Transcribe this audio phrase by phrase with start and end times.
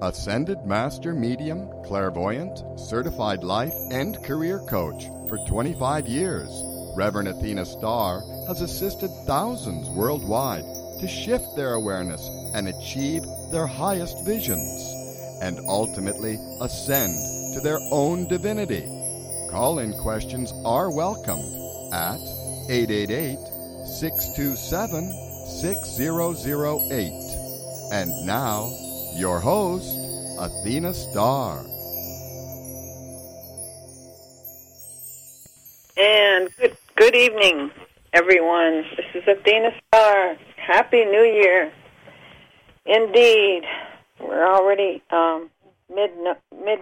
[0.00, 6.48] Ascended Master Medium, Clairvoyant, Certified Life and Career Coach for 25 years,
[6.94, 10.62] Reverend Athena Starr has assisted thousands worldwide
[11.00, 14.94] to shift their awareness and achieve their highest visions,
[15.42, 17.14] and ultimately ascend
[17.54, 18.86] to their own divinity.
[19.50, 21.54] Call in questions are welcomed
[21.92, 22.20] at
[22.70, 23.38] 888
[23.84, 25.12] 627
[25.46, 27.12] 6008.
[27.90, 28.70] And now,
[29.14, 29.96] your host,
[30.38, 31.64] Athena Starr.
[35.96, 37.70] And good, good evening,
[38.12, 38.84] everyone.
[38.96, 40.36] This is Athena Starr.
[40.56, 41.72] Happy New Year.
[42.86, 43.62] Indeed,
[44.20, 45.50] we're already um,
[45.94, 46.10] mid
[46.64, 46.78] mid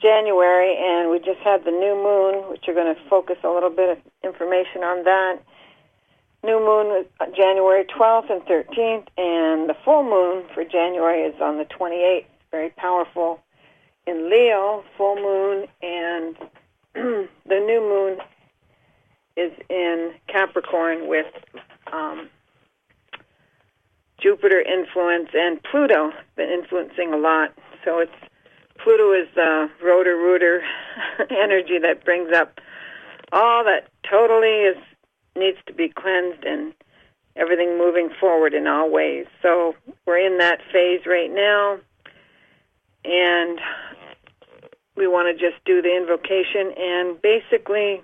[0.00, 3.70] January, and we just had the new moon, which you're going to focus a little
[3.70, 5.38] bit of information on that.
[6.42, 7.04] New moon
[7.36, 12.24] January 12th and 13th, and the full moon for January is on the 28th.
[12.50, 13.40] Very powerful
[14.06, 16.36] in Leo, full moon, and
[16.94, 18.18] the new moon
[19.36, 21.26] is in Capricorn with
[21.92, 22.28] um,
[24.20, 27.52] Jupiter influence and Pluto been influencing a lot.
[27.84, 28.12] So it's
[28.82, 30.62] Pluto is the Roto-Rooter
[31.30, 32.60] energy that brings up
[33.32, 34.76] all that totally is
[35.36, 36.74] needs to be cleansed and
[37.36, 39.26] everything moving forward in all ways.
[39.42, 39.74] So
[40.06, 41.78] we're in that phase right now,
[43.04, 43.58] and
[44.96, 48.02] we want to just do the invocation and basically.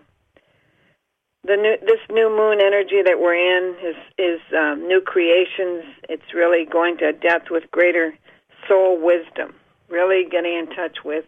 [1.44, 5.84] The new, this new moon energy that we're in is is um, new creations.
[6.08, 8.18] It's really going to depth with greater
[8.66, 9.54] soul wisdom.
[9.88, 11.24] Really getting in touch with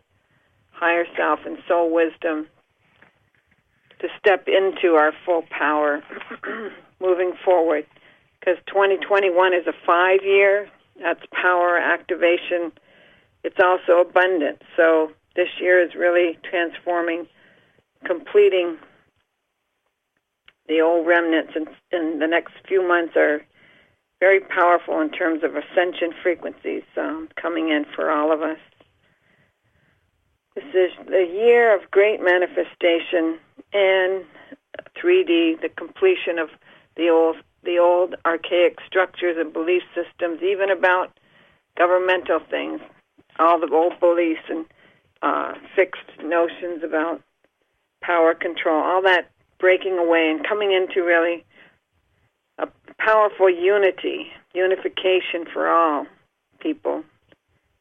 [0.72, 2.48] higher self and soul wisdom
[4.00, 6.02] to step into our full power
[7.00, 7.86] moving forward.
[8.38, 10.68] Because 2021 is a five year,
[11.00, 12.72] that's power activation.
[13.44, 14.62] It's also abundant.
[14.76, 17.26] So this year is really transforming,
[18.04, 18.78] completing
[20.68, 23.40] the old remnants, and, and the next few months are
[24.20, 28.58] very powerful in terms of ascension frequencies um, coming in for all of us.
[30.58, 33.38] This is the year of great manifestation
[33.72, 34.24] and
[35.00, 36.48] 3D, the completion of
[36.96, 41.16] the old the old archaic structures and belief systems, even about
[41.76, 42.80] governmental things,
[43.38, 44.66] all the old beliefs and
[45.22, 47.22] uh, fixed notions about
[48.02, 49.30] power control, all that
[49.60, 51.44] breaking away and coming into really
[52.58, 52.66] a
[52.98, 56.04] powerful unity, unification for all
[56.58, 57.04] people.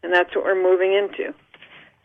[0.04, 1.34] And that's what we're moving into.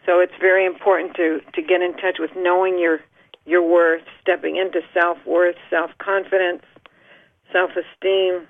[0.06, 3.00] So it's very important to, to get in touch with knowing your
[3.44, 6.62] your worth, stepping into self worth, self confidence,
[7.52, 8.46] self esteem,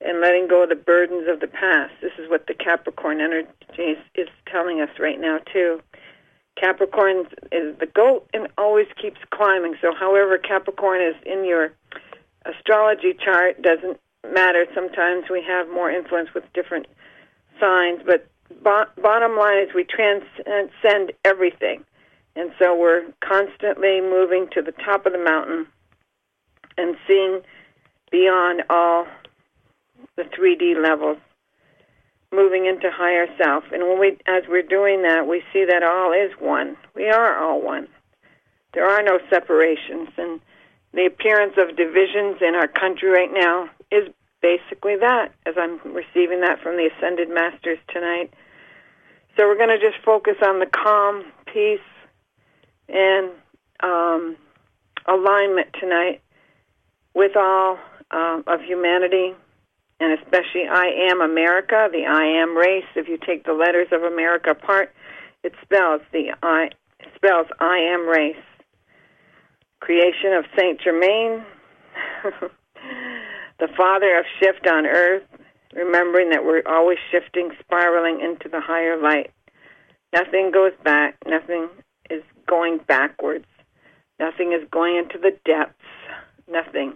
[0.00, 1.92] and letting go of the burdens of the past.
[2.00, 3.48] This is what the Capricorn energy
[3.78, 5.80] is, is telling us right now, too.
[6.56, 9.76] Capricorn is the goat and always keeps climbing.
[9.80, 11.72] So, however, Capricorn is in your
[12.46, 14.00] astrology chart doesn't
[14.32, 14.64] matter.
[14.74, 16.86] Sometimes we have more influence with different
[17.60, 18.26] signs, but
[18.62, 21.84] bo- bottom line is we transcend everything.
[22.34, 25.66] And so we're constantly moving to the top of the mountain
[26.76, 27.40] and seeing
[28.10, 29.06] beyond all
[30.16, 31.18] the 3D levels,
[32.32, 33.64] moving into higher self.
[33.72, 36.76] And when we, as we're doing that, we see that all is one.
[36.94, 37.88] We are all one.
[38.74, 40.10] There are no separations.
[40.18, 40.40] And
[40.92, 44.08] the appearance of divisions in our country right now is
[44.46, 48.32] basically that, as I'm receiving that from the Ascended Masters tonight.
[49.36, 51.80] So we're going to just focus on the calm, peace,
[52.88, 53.30] and
[53.82, 54.36] um,
[55.06, 56.20] alignment tonight
[57.14, 57.78] with all
[58.12, 59.34] um, of humanity,
[59.98, 62.86] and especially I am America, the I am race.
[62.94, 64.94] If you take the letters of America apart,
[65.42, 66.70] it spells the I
[67.00, 68.36] it spells I am race.
[69.80, 71.44] Creation of Saint Germain,
[73.58, 75.22] the father of shift on earth,
[75.72, 79.30] remembering that we're always shifting, spiraling into the higher light.
[80.12, 81.16] Nothing goes back.
[81.26, 81.68] Nothing
[82.10, 83.46] is going backwards.
[84.18, 85.74] Nothing is going into the depths.
[86.48, 86.94] Nothing.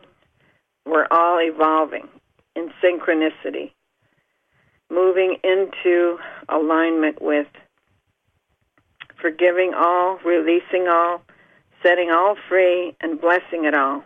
[0.87, 2.09] We're all evolving
[2.57, 3.73] in synchronicity,
[4.91, 6.19] moving into
[6.49, 7.47] alignment with
[9.21, 11.23] forgiving all, releasing all,
[11.83, 14.05] setting all free, and blessing it all.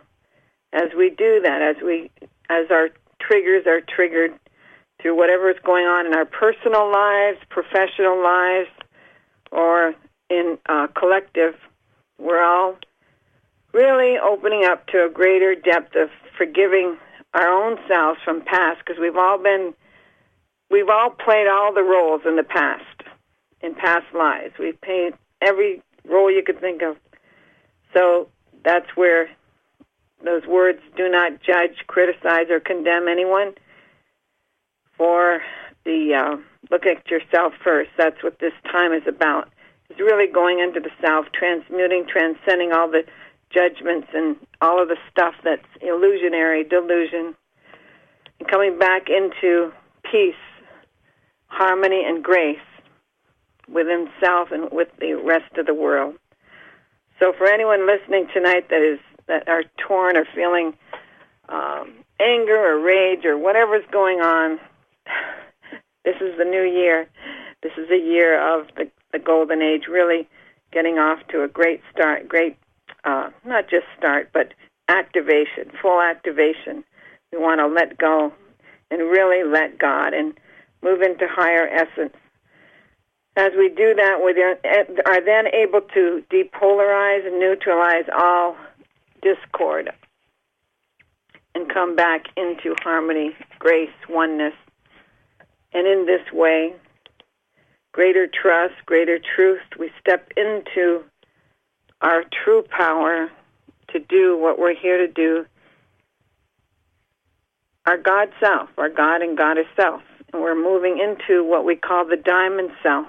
[0.73, 2.11] As we do that, as we
[2.49, 2.89] as our
[3.19, 4.33] triggers are triggered
[5.01, 8.69] through whatever is going on in our personal lives, professional lives,
[9.51, 9.93] or
[10.29, 11.55] in uh, collective,
[12.17, 12.75] we're all
[13.73, 16.97] really opening up to a greater depth of forgiving
[17.33, 19.73] our own selves from past because we've all been
[20.71, 23.03] we've all played all the roles in the past,
[23.61, 24.53] in past lives.
[24.57, 26.97] We've played every role you could think of.
[27.93, 28.29] So
[28.63, 29.29] that's where
[30.23, 33.53] those words do not judge, criticize, or condemn anyone.
[34.97, 35.41] For
[35.83, 36.37] the uh,
[36.71, 37.91] look at yourself first.
[37.97, 39.49] That's what this time is about.
[39.89, 43.03] It's really going into the self, transmuting, transcending all the
[43.53, 47.35] judgments and all of the stuff that's illusionary, delusion,
[48.39, 49.71] and coming back into
[50.11, 50.33] peace,
[51.47, 52.57] harmony, and grace
[53.71, 56.15] within self and with the rest of the world.
[57.21, 60.73] So, for anyone listening tonight that is that are torn or feeling
[61.49, 64.59] um, anger or rage or whatever's going on,
[66.05, 67.07] this is the new year.
[67.61, 70.27] This is a year of the, the golden age, really
[70.71, 72.57] getting off to a great start, great,
[73.03, 74.53] uh, not just start, but
[74.87, 76.83] activation, full activation.
[77.31, 78.33] We want to let go
[78.91, 80.33] and really let God and
[80.83, 82.15] move into higher essence.
[83.37, 88.55] As we do that, we are then able to depolarize and neutralize all
[89.21, 89.91] discord
[91.53, 94.53] and come back into harmony, grace, oneness.
[95.73, 96.73] And in this way,
[97.93, 101.03] greater trust, greater truth, we step into
[102.01, 103.29] our true power
[103.89, 105.45] to do what we're here to do
[107.85, 110.01] our God self, our God and Goddess self.
[110.33, 113.07] And we're moving into what we call the diamond self.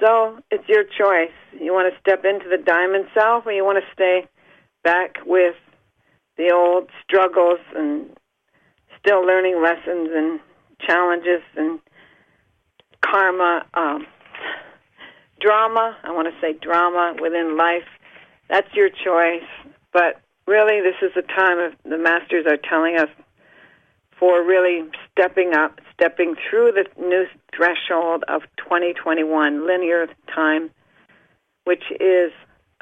[0.00, 1.34] So it's your choice.
[1.60, 4.26] You want to step into the diamond self or you want to stay
[4.84, 5.56] back with
[6.36, 8.10] the old struggles and
[9.00, 10.40] still learning lessons and
[10.86, 11.80] challenges and
[13.04, 14.06] karma, um,
[15.40, 15.96] drama.
[16.04, 17.88] I want to say drama within life.
[18.48, 19.48] That's your choice.
[19.92, 23.08] But really, this is the time of the masters are telling us
[24.18, 30.70] for really stepping up, stepping through the new threshold of 2021 linear time,
[31.64, 32.32] which is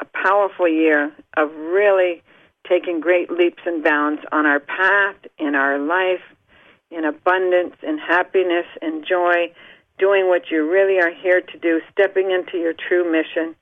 [0.02, 2.22] a powerful year of really
[2.69, 6.22] taking great leaps and bounds on our path, in our life,
[6.90, 9.52] in abundance, in happiness, in joy,
[9.99, 13.54] doing what you really are here to do, stepping into your true mission,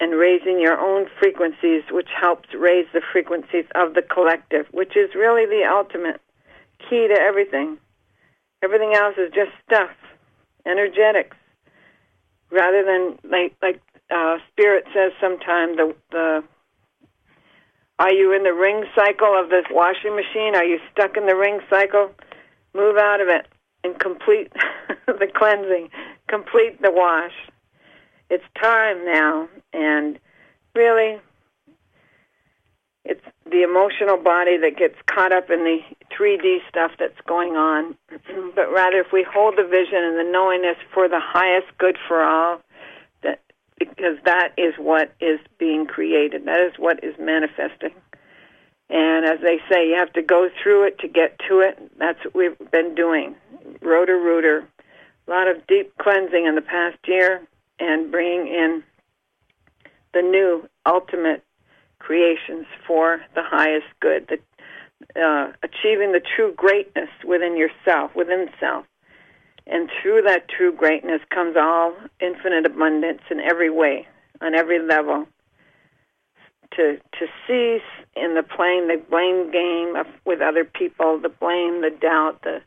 [0.00, 5.14] and raising your own frequencies, which helps raise the frequencies of the collective, which is
[5.14, 6.20] really the ultimate
[6.78, 7.78] key to everything.
[8.62, 9.90] Everything else is just stuff,
[10.66, 11.36] energetics,
[12.50, 15.12] rather than like like uh, Spirit says.
[15.20, 16.44] Sometimes the the
[17.98, 20.56] are you in the ring cycle of this washing machine?
[20.56, 22.10] Are you stuck in the ring cycle?
[22.74, 23.46] Move out of it
[23.84, 24.52] and complete
[25.06, 25.90] the cleansing,
[26.28, 27.32] complete the wash.
[28.30, 30.18] It's time now, and
[30.74, 31.20] really
[33.04, 35.78] it's the emotional body that gets caught up in the
[36.10, 37.94] 3D stuff that's going on,
[38.56, 42.24] but rather if we hold the vision and the knowingness for the highest good for
[42.24, 42.60] all,
[43.78, 47.92] because that is what is being created, that is what is manifesting.
[48.90, 51.78] And as they say, you have to go through it to get to it.
[51.98, 53.34] That's what we've been doing.
[53.80, 54.68] Roto-Rooter,
[55.26, 57.42] a lot of deep cleansing in the past year,
[57.80, 58.84] and bringing in
[60.12, 61.42] the new ultimate
[61.98, 68.84] creations for the highest good, the, uh, achieving the true greatness within yourself, within self.
[69.66, 74.06] And through that true greatness comes all infinite abundance in every way,
[74.40, 75.26] on every level.
[76.76, 77.82] To to cease
[78.16, 82.60] in the playing the blame game of, with other people, the blame, the doubt, the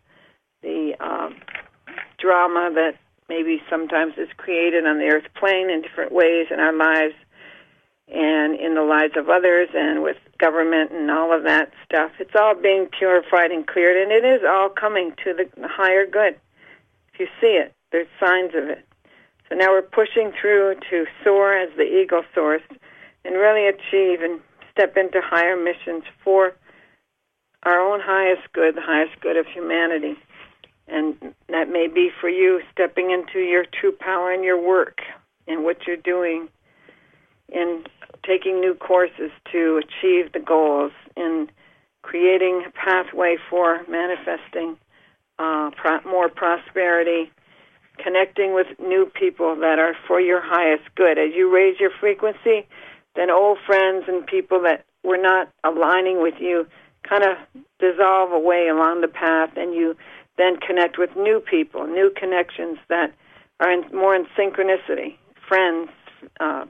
[0.63, 1.35] the um,
[2.17, 2.95] drama that
[3.29, 7.13] maybe sometimes is created on the earth plane in different ways in our lives
[8.07, 12.11] and in the lives of others and with government and all of that stuff.
[12.19, 16.39] It's all being purified and cleared, and it is all coming to the higher good.
[17.19, 18.85] You see it, there's signs of it.
[19.49, 22.61] So now we're pushing through to soar as the eagle soars
[23.23, 24.39] and really achieve and
[24.71, 26.53] step into higher missions for
[27.63, 30.15] our own highest good, the highest good of humanity.
[30.87, 31.15] And
[31.49, 34.99] that may be for you stepping into your true power in your work
[35.47, 36.49] and what you're doing
[37.49, 37.83] in
[38.25, 41.49] taking new courses to achieve the goals, in
[42.01, 44.77] creating a pathway for manifesting
[45.39, 47.31] uh, pro- more prosperity,
[47.97, 51.17] connecting with new people that are for your highest good.
[51.17, 52.67] As you raise your frequency,
[53.15, 56.67] then old friends and people that were not aligning with you
[57.07, 57.37] kind of
[57.79, 59.95] dissolve away along the path, and you
[60.37, 63.13] then connect with new people, new connections that
[63.59, 65.15] are in, more in synchronicity,
[65.47, 65.89] friends,
[66.39, 66.65] uh,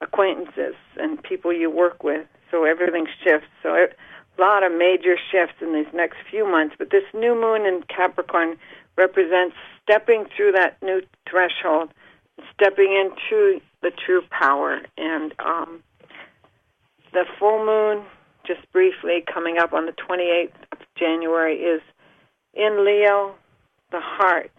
[0.00, 2.26] acquaintances and people you work with.
[2.50, 3.48] So everything shifts.
[3.62, 3.96] So it,
[4.38, 6.76] a lot of major shifts in these next few months.
[6.78, 8.56] But this new moon in Capricorn
[8.96, 11.90] represents stepping through that new threshold,
[12.54, 14.80] stepping into the true power.
[14.96, 15.82] And um,
[17.12, 18.04] the full moon,
[18.46, 21.80] just briefly, coming up on the 28th of January, is
[22.54, 23.34] in Leo,
[23.90, 24.50] the heart,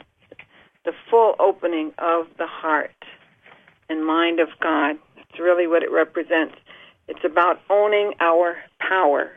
[0.86, 2.92] the full opening of the heart
[3.90, 4.98] and mind of God.
[5.18, 6.56] It's really what it represents.
[7.08, 9.32] It's about owning our power.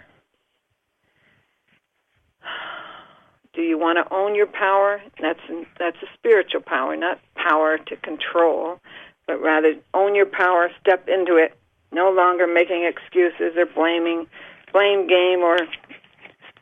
[3.55, 5.03] Do you want to own your power?
[5.21, 5.41] That's
[5.79, 8.81] that's a spiritual power, not power to control,
[9.27, 11.57] but rather own your power, step into it,
[11.93, 14.27] no longer making excuses or blaming,
[14.73, 15.59] blame game or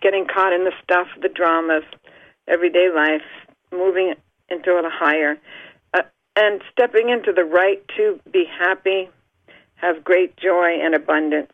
[0.01, 1.85] getting caught in the stuff, the dramas,
[2.49, 3.23] everyday life,
[3.71, 4.15] moving
[4.49, 5.39] into the higher,
[5.95, 6.03] uh,
[6.37, 9.09] and stepping into the right to be happy,
[9.77, 11.53] have great joy and abundance.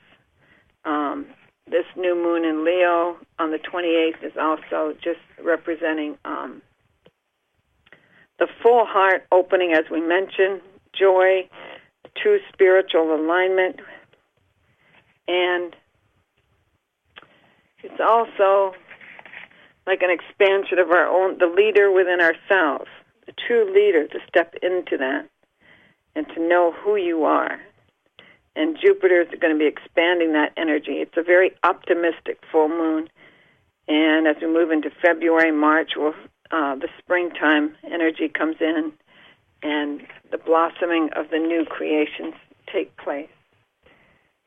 [0.84, 1.26] Um,
[1.70, 6.62] this new moon in Leo on the 28th is also just representing um,
[8.38, 10.60] the full heart opening, as we mentioned,
[10.98, 11.48] joy,
[12.16, 13.80] true spiritual alignment,
[15.28, 15.74] and
[17.82, 18.74] it's also
[19.86, 22.90] like an expansion of our own, the leader within ourselves,
[23.26, 25.28] the true leader to step into that
[26.14, 27.60] and to know who you are.
[28.56, 30.94] And Jupiter is going to be expanding that energy.
[30.94, 33.08] It's a very optimistic full moon.
[33.86, 36.14] And as we move into February, March, we'll,
[36.50, 38.92] uh, the springtime energy comes in
[39.62, 42.34] and the blossoming of the new creations
[42.72, 43.28] take place.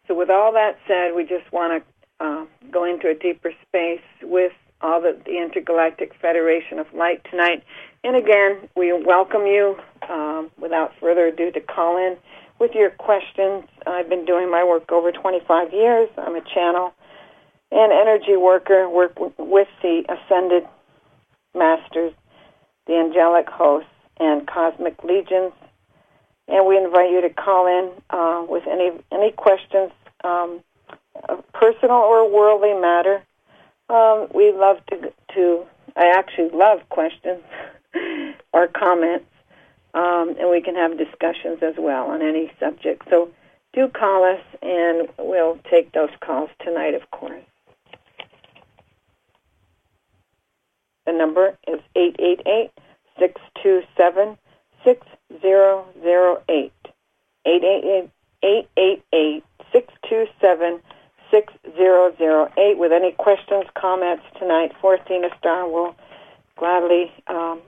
[0.08, 4.02] So, with all that said, we just want to uh, go into a deeper space
[4.24, 7.64] with all the, the Intergalactic Federation of Light tonight.
[8.04, 9.78] And again, we welcome you
[10.10, 12.18] um, without further ado to call in
[12.60, 13.64] with your questions.
[13.88, 16.10] I've been doing my work over 25 years.
[16.18, 16.94] I'm a channel
[17.72, 20.68] and energy worker, work with the ascended
[21.56, 22.14] masters,
[22.88, 23.90] the angelic hosts,
[24.20, 25.54] and cosmic legions.
[26.48, 29.92] And we invite you to call in uh, with any any questions,
[30.24, 30.62] um,
[31.54, 33.24] personal or worldly matter.
[33.88, 35.66] Um, we love to to.
[35.96, 37.44] I actually love questions
[38.54, 39.26] or comments,
[39.94, 43.04] um, and we can have discussions as well on any subject.
[43.10, 43.30] So
[43.74, 47.44] do call us, and we'll take those calls tonight, of course.
[51.06, 52.72] The number is eight eight eight
[53.18, 54.38] six two seven
[54.84, 55.06] six
[55.42, 56.74] zero zero eight.
[57.46, 58.10] Eight eight eight
[58.44, 60.82] eight eight eight six two seven
[61.32, 64.72] 6008 with any questions, comments tonight.
[64.82, 65.96] Forthena Star will
[66.58, 67.62] gladly um,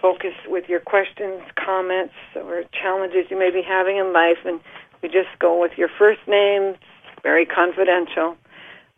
[0.00, 4.38] focus with your questions, comments, or challenges you may be having in life.
[4.44, 4.60] And
[5.02, 6.74] we just go with your first name,
[7.22, 8.36] very confidential,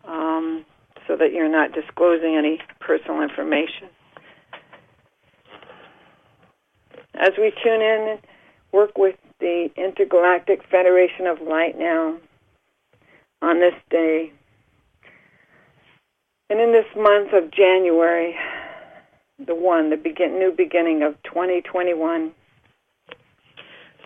[0.04, 0.64] um,
[1.06, 3.88] so that you're not disclosing any personal information.
[7.14, 8.20] As we tune in and
[8.72, 12.18] work with the Intergalactic Federation of Light now,
[13.42, 14.32] on this day.
[16.48, 18.36] And in this month of January,
[19.46, 22.32] the one, the begin, new beginning of 2021,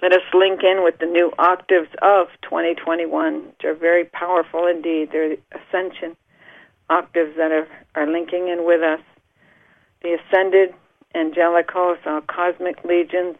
[0.02, 5.10] let us link in with the new octaves of 2021, which are very powerful indeed.
[5.10, 6.16] They're ascension
[6.90, 9.00] octaves that are, are linking in with us.
[10.02, 10.74] The ascended
[11.14, 13.36] angelic hosts, our cosmic legions,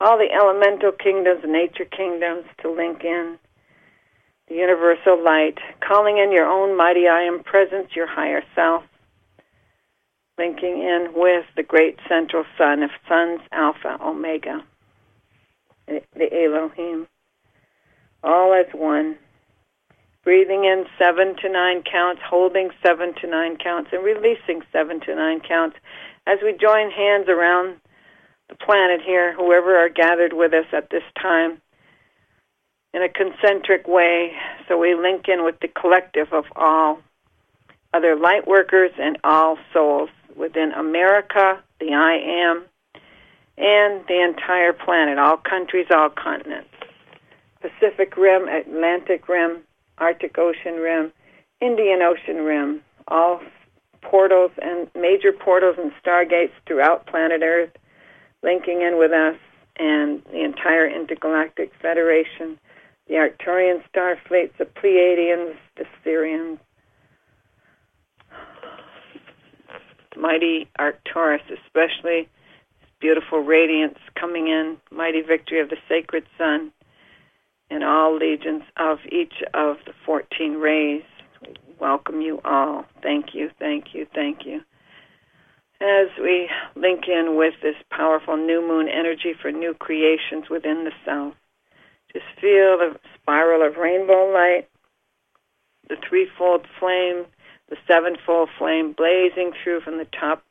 [0.00, 3.38] all the elemental kingdoms, nature kingdoms to link in
[4.48, 8.82] the universal light, calling in your own mighty I am presence, your higher self,
[10.38, 14.64] linking in with the great central sun of suns, Alpha, Omega,
[15.86, 17.08] the Elohim,
[18.22, 19.16] all as one.
[20.24, 25.14] Breathing in seven to nine counts, holding seven to nine counts, and releasing seven to
[25.14, 25.76] nine counts
[26.26, 27.80] as we join hands around
[28.48, 31.62] the planet here, whoever are gathered with us at this time
[32.92, 34.32] in a concentric way.
[34.68, 37.00] So we link in with the collective of all
[37.94, 42.64] other light workers and all souls within America, the I Am,
[43.56, 46.68] and the entire planet, all countries, all continents.
[47.60, 49.58] Pacific Rim, Atlantic Rim,
[49.98, 51.12] Arctic Ocean Rim,
[51.60, 53.40] Indian Ocean Rim, all
[54.00, 57.70] portals and major portals and stargates throughout planet Earth
[58.44, 59.36] linking in with us
[59.76, 62.58] and the entire Intergalactic Federation
[63.08, 66.58] the Arcturian star fleets, the Pleiadians, the Sirians.
[70.18, 72.28] Mighty Arcturus, especially
[73.00, 76.72] beautiful radiance coming in, mighty victory of the sacred sun,
[77.70, 81.02] and all legions of each of the 14 rays.
[81.78, 82.84] welcome you all.
[83.02, 84.60] Thank you, thank you, thank you.
[85.80, 90.92] As we link in with this powerful new moon energy for new creations within the
[91.06, 91.34] South,
[92.12, 94.66] just feel the spiral of rainbow light,
[95.88, 97.26] the threefold flame,
[97.68, 100.42] the sevenfold flame blazing through from the top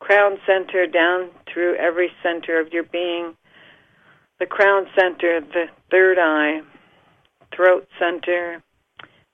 [0.00, 3.34] crown center down through every center of your being.
[4.38, 6.62] The crown center, the third eye,
[7.54, 8.62] throat center,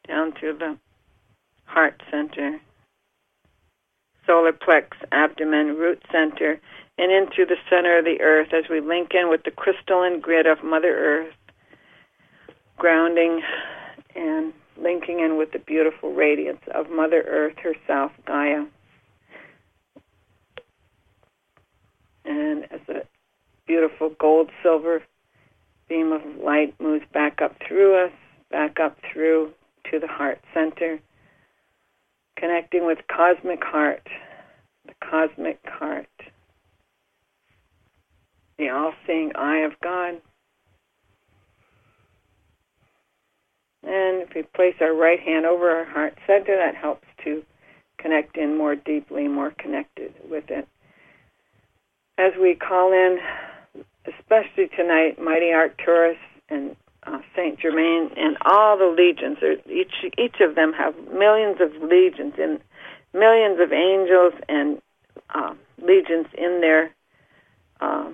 [0.06, 0.78] down through the
[1.64, 2.60] heart center,
[4.26, 6.60] solar plex, abdomen, root center,
[6.98, 10.46] and into the center of the earth as we link in with the crystalline grid
[10.46, 11.34] of Mother Earth,
[12.76, 13.40] grounding
[14.14, 18.64] and linking in with the beautiful radiance of Mother Earth herself, Gaia.
[22.24, 23.02] And as a
[23.66, 25.02] beautiful gold silver
[25.88, 28.12] beam of light moves back up through us,
[28.50, 29.52] back up through
[29.90, 31.00] to the heart center,
[32.36, 34.06] connecting with cosmic heart,
[34.86, 36.08] the cosmic heart,
[38.58, 40.20] the all seeing eye of God.
[43.82, 47.42] And if we place our right hand over our heart center, that helps to
[47.98, 50.68] connect in more deeply, more connected with it.
[52.18, 53.18] As we call in,
[54.06, 56.18] especially tonight, Mighty Arcturus
[56.48, 59.38] and uh, Saint Germain and all the legions.
[59.66, 62.60] Each each of them have millions of legions and
[63.14, 64.80] millions of angels and
[65.34, 66.90] uh, legions in their
[67.80, 68.12] uh,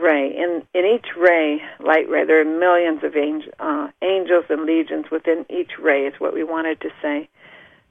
[0.00, 0.34] ray.
[0.36, 5.06] In in each ray, light ray, there are millions of angel, uh, angels and legions
[5.10, 6.06] within each ray.
[6.06, 7.28] Is what we wanted to say.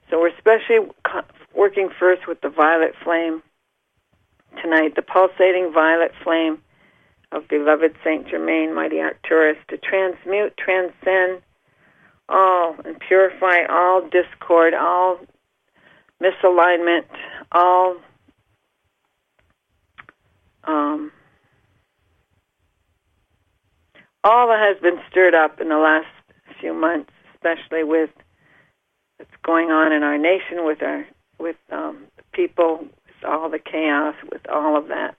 [0.08, 0.90] So we're especially
[1.54, 3.42] working first with the violet flame
[4.62, 6.60] tonight, the pulsating violet flame
[7.32, 11.42] of beloved Saint Germain, mighty Arcturus, to transmute, transcend
[12.28, 15.18] all and purify all discord, all
[16.22, 17.06] misalignment,
[17.52, 17.96] all
[20.64, 21.12] um,
[24.24, 26.06] all that has been stirred up in the last
[26.60, 28.10] few months, especially with
[29.16, 31.06] what's going on in our nation, with our
[31.38, 35.16] with um, people, with all the chaos, with all of that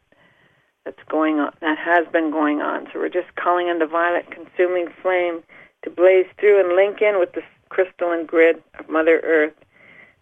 [0.86, 2.88] that's going on, that has been going on.
[2.92, 5.44] So we're just calling in the violet consuming flame
[5.84, 9.54] to blaze through and link in with the crystalline grid of Mother Earth,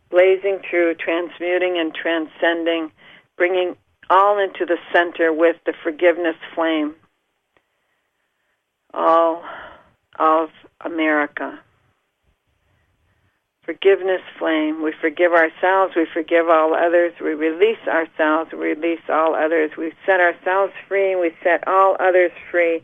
[0.09, 2.91] blazing through, transmuting and transcending,
[3.37, 3.75] bringing
[4.09, 6.95] all into the center with the forgiveness flame,
[8.93, 9.43] all
[10.17, 10.49] of
[10.81, 11.59] America
[13.69, 14.81] forgiveness flame.
[14.81, 19.69] We forgive ourselves, we forgive all others, we release ourselves, we release all others.
[19.77, 22.83] We set ourselves free, we set all others free.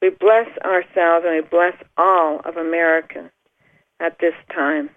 [0.00, 3.32] We bless ourselves and we bless all of America
[3.98, 4.90] at this time.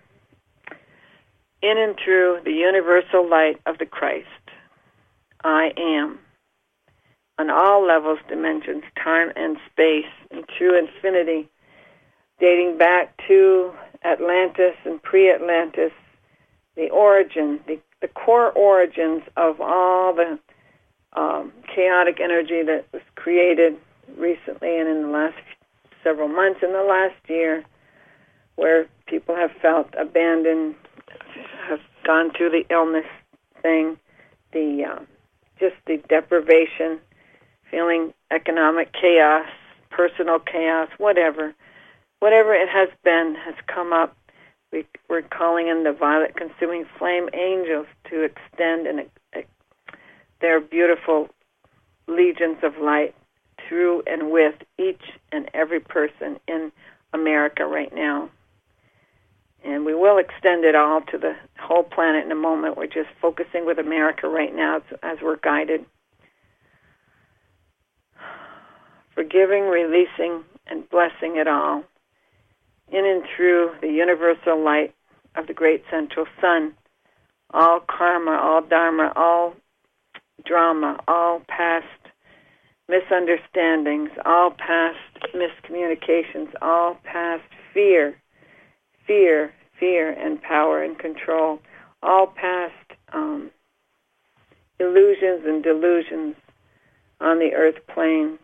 [1.63, 4.27] In and through the universal light of the Christ,
[5.43, 6.19] I am.
[7.37, 11.49] On all levels, dimensions, time and space, and true infinity,
[12.39, 13.73] dating back to
[14.05, 15.91] Atlantis and pre-Atlantis,
[16.75, 20.39] the origin, the, the core origins of all the
[21.13, 23.75] um, chaotic energy that was created
[24.17, 25.35] recently and in the last
[26.03, 27.63] several months, in the last year,
[28.55, 30.75] where people have felt abandoned,
[31.67, 33.05] have gone through the illness
[33.61, 33.97] thing,
[34.53, 34.99] the uh,
[35.59, 36.99] just the deprivation,
[37.69, 39.47] feeling economic chaos,
[39.89, 41.53] personal chaos, whatever
[42.19, 44.15] whatever it has been has come up.
[44.71, 49.01] We, we're calling in the violet consuming flame angels to extend and
[49.35, 49.41] uh,
[50.41, 51.29] their beautiful
[52.07, 53.13] legions of light
[53.67, 56.71] through and with each and every person in
[57.13, 58.29] America right now.
[59.63, 62.77] And we will extend it all to the whole planet in a moment.
[62.77, 65.85] We're just focusing with America right now as we're guided.
[69.15, 71.83] Forgiving, releasing, and blessing it all
[72.91, 74.93] in and through the universal light
[75.35, 76.73] of the great central sun,
[77.51, 79.53] all karma, all dharma, all
[80.45, 81.85] drama, all past
[82.87, 84.97] misunderstandings, all past
[85.33, 88.15] miscommunications, all past fear,
[89.07, 91.59] fear, fear and power and control,
[92.03, 92.73] all past
[93.13, 93.49] um,
[94.79, 96.35] illusions and delusions
[97.19, 98.37] on the earth plane.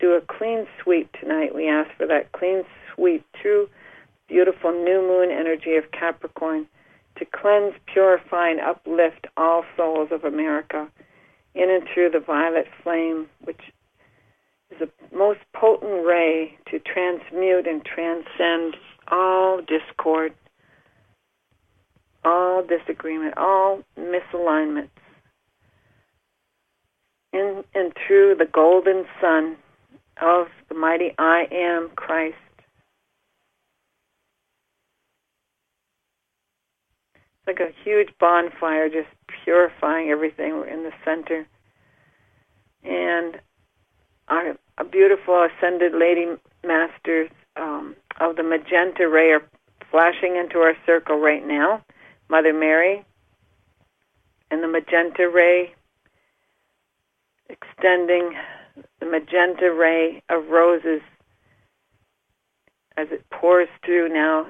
[0.00, 3.68] Do a clean sweep tonight, we ask for that clean sweep through
[4.28, 6.66] beautiful new moon energy of Capricorn
[7.16, 10.88] to cleanse, purify, and uplift all souls of America
[11.54, 13.60] in and through the violet flame, which
[14.70, 18.76] is the most potent ray to transmute and transcend
[19.08, 20.32] all discord,
[22.24, 24.90] all disagreement, all misalignments.
[27.32, 29.56] In and through the golden sun
[30.20, 32.36] of the mighty I am Christ.
[37.14, 39.08] It's like a huge bonfire just
[39.44, 40.54] purifying everything.
[40.54, 41.46] We're in the center.
[42.84, 43.40] And
[44.28, 46.26] our, a beautiful ascended lady
[46.64, 49.42] masters um, of the magenta ray are
[49.90, 51.82] flashing into our circle right now.
[52.28, 53.04] Mother Mary
[54.50, 55.74] and the magenta ray
[57.48, 58.34] extending
[59.00, 61.00] the magenta ray of roses
[62.96, 64.46] as it pours through now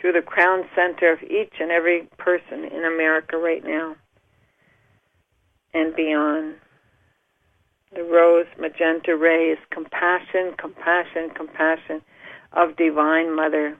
[0.00, 3.94] through the crown center of each and every person in America right now
[5.72, 6.56] and beyond.
[7.94, 12.02] The rose magenta ray is compassion, compassion, compassion
[12.52, 13.76] of Divine Mother.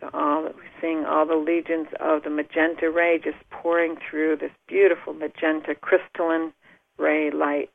[0.00, 4.36] So all that we're seeing all the legions of the magenta ray just pouring through
[4.36, 6.52] this beautiful magenta crystalline
[6.98, 7.70] ray light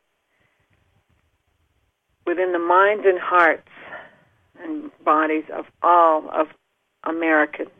[2.26, 3.68] within the minds and hearts
[4.62, 6.48] and bodies of all of
[7.04, 7.70] Americans,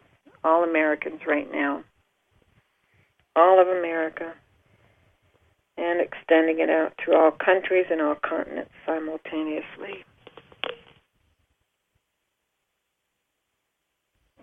[0.45, 1.85] all Americans right now,
[3.37, 4.35] all of America.
[5.79, 10.05] And extending it out to all countries and all continents simultaneously.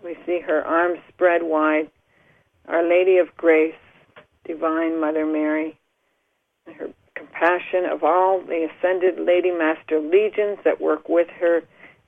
[0.04, 1.88] We see her arms spread wide,
[2.66, 3.74] Our Lady of Grace,
[4.44, 5.78] Divine Mother Mary,
[6.78, 11.62] her compassion of all the ascended Lady Master legions that work with her,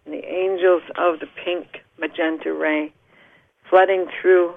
[0.05, 1.67] and the angels of the pink
[1.99, 2.93] magenta ray,
[3.69, 4.55] flooding through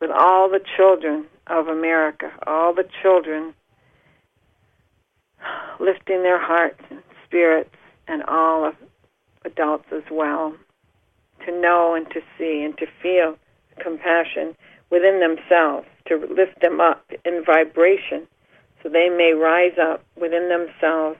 [0.00, 3.54] with all the children of America, all the children
[5.80, 7.74] lifting their hearts and spirits
[8.08, 8.74] and all of
[9.44, 10.54] adults as well
[11.44, 13.36] to know and to see and to feel
[13.82, 14.54] compassion
[14.90, 18.26] within themselves, to lift them up in vibration
[18.84, 21.18] so they may rise up within themselves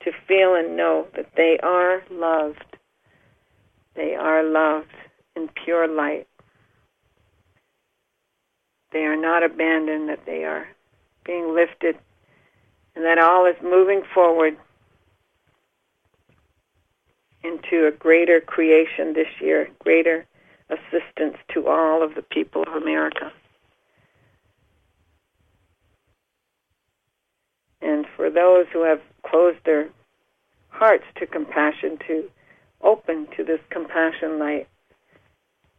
[0.00, 2.64] to feel and know that they are loved.
[3.94, 4.94] They are loved
[5.36, 6.26] in pure light.
[8.92, 10.66] They are not abandoned, that they are
[11.24, 11.98] being lifted
[12.94, 14.56] and that all is moving forward
[17.44, 20.26] into a greater creation this year, greater
[20.70, 23.30] assistance to all of the people of America.
[27.82, 29.88] And for those who have closed their
[30.70, 32.24] hearts to compassion, to
[32.82, 34.66] open to this compassion light,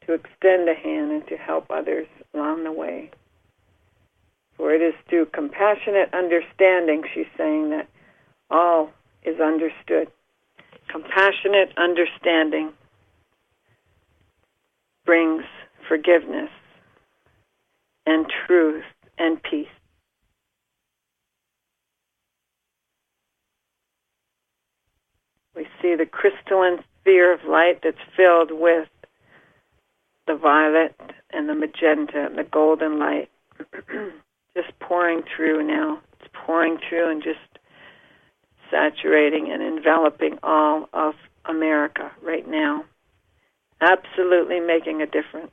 [0.06, 3.12] to extend a hand and to help others along the way.
[4.56, 7.90] For it is through compassionate understanding, she's saying, that
[8.50, 8.92] all
[9.24, 10.08] is understood.
[10.88, 12.72] Compassionate understanding
[15.06, 15.44] brings
[15.90, 16.50] forgiveness
[18.06, 18.86] and truth
[19.18, 19.68] and peace.
[25.58, 28.88] We see the crystalline sphere of light that's filled with
[30.28, 30.96] the violet
[31.32, 33.32] and the magenta and the golden light.
[34.56, 36.00] just pouring through now.
[36.20, 37.40] It's pouring through and just
[38.70, 41.16] saturating and enveloping all of
[41.46, 42.86] America right now.
[43.82, 45.52] Absolutely making a difference.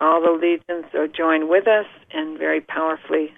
[0.00, 3.34] All the legions are joined with us and very powerfully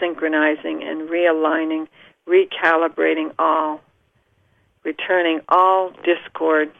[0.00, 1.88] synchronizing and realigning,
[2.28, 3.80] recalibrating all,
[4.84, 6.70] returning all discord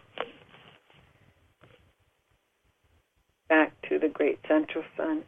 [3.49, 5.23] back to the great central sun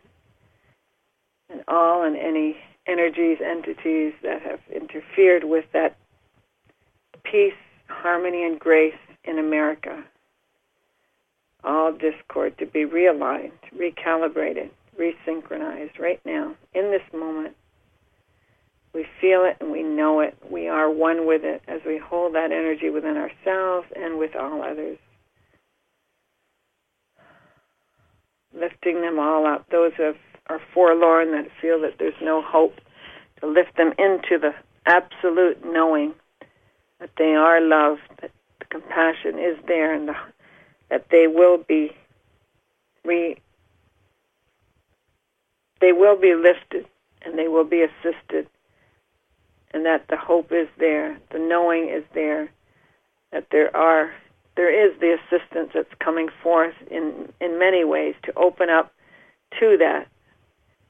[1.51, 5.96] and all and any energies, entities that have interfered with that
[7.22, 7.53] peace,
[7.88, 10.03] harmony, and grace in America.
[11.64, 17.57] All discord to be realigned, recalibrated, resynchronized right now, in this moment.
[18.98, 20.37] We feel it and we know it.
[20.50, 24.62] We are one with it as we hold that energy within ourselves and with all
[24.62, 24.98] others.
[28.58, 29.68] lifting them all up.
[29.70, 30.14] Those who
[30.48, 32.74] are forlorn, that feel that there's no hope,
[33.40, 34.54] to lift them into the
[34.87, 36.14] absolute knowing
[37.00, 40.14] that they are loved, that the compassion is there, and the,
[40.90, 41.92] that they will be
[43.04, 43.37] re,
[45.80, 46.87] they will be lifted
[47.22, 48.48] and they will be assisted,
[49.72, 52.50] and that the hope is there, the knowing is there,
[53.33, 54.11] that there are
[54.57, 58.92] there is the assistance that's coming forth in, in many ways to open up
[59.61, 60.09] to that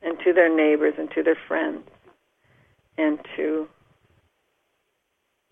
[0.00, 1.82] and to their neighbors and to their friends
[2.96, 3.68] and to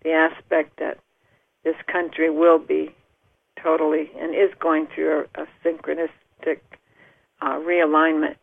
[0.03, 0.97] the aspect that
[1.63, 2.95] this country will be
[3.61, 6.59] totally and is going through a, a synchronistic
[7.41, 8.37] uh, realignment.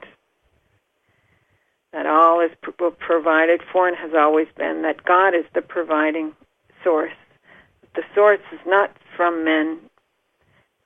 [1.94, 4.82] That all is pro- provided for and has always been.
[4.82, 6.34] That God is the providing
[6.82, 7.14] source.
[7.94, 9.78] The source is not from men,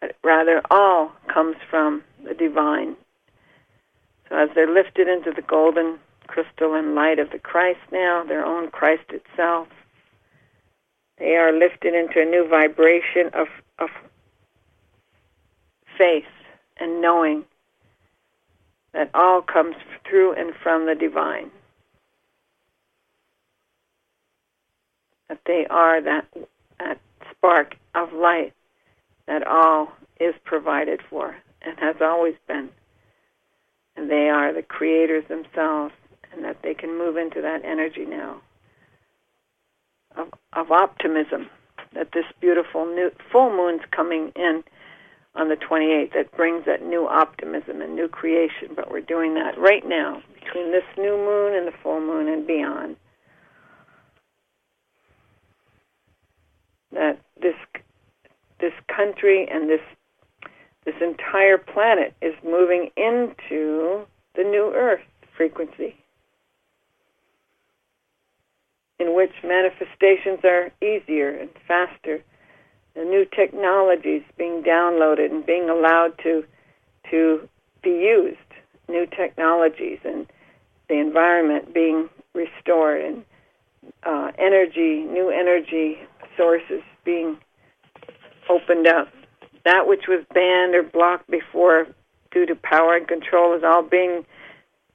[0.02, 2.94] but rather all comes from the divine.
[4.28, 8.70] So as they're lifted into the golden crystalline light of the Christ now, their own
[8.70, 9.68] Christ itself,
[11.18, 13.88] they are lifted into a new vibration of, of
[15.96, 16.26] faith
[16.76, 17.46] and knowing
[18.98, 21.52] that all comes through and from the divine.
[25.28, 26.26] That they are that,
[26.80, 26.98] that
[27.30, 28.54] spark of light
[29.28, 32.70] that all is provided for and has always been.
[33.94, 35.94] And they are the creators themselves,
[36.32, 38.40] and that they can move into that energy now
[40.16, 41.48] of, of optimism
[41.94, 44.64] that this beautiful new full moon's coming in
[45.38, 48.68] on the 28th that brings that new optimism and new creation.
[48.74, 52.46] But we're doing that right now between this new moon and the full moon and
[52.46, 52.96] beyond.
[56.92, 57.54] That this
[58.60, 59.80] this country and this
[60.84, 65.02] this entire planet is moving into the new Earth
[65.36, 65.94] frequency,
[68.98, 72.22] in which manifestations are easier and faster
[72.98, 76.44] the new technologies being downloaded and being allowed to
[77.10, 77.48] to
[77.82, 78.36] be used,
[78.88, 80.26] new technologies and
[80.88, 83.24] the environment being restored and
[84.02, 85.96] uh, energy, new energy
[86.36, 87.38] sources being
[88.50, 89.08] opened up.
[89.64, 91.86] That which was banned or blocked before
[92.32, 94.26] due to power and control is all being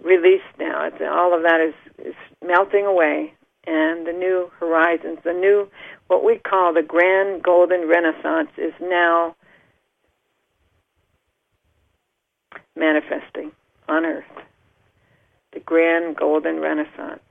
[0.03, 0.87] released now.
[0.87, 3.33] It's, all of that is, is melting away,
[3.65, 5.69] and the new horizons, the new
[6.07, 9.35] what we call the Grand Golden Renaissance is now
[12.75, 13.51] manifesting
[13.87, 14.25] on Earth.
[15.53, 17.21] The Grand Golden Renaissance.